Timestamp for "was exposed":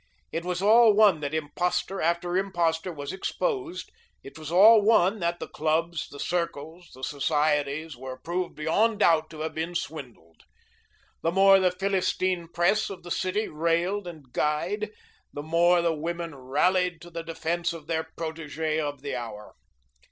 2.91-3.91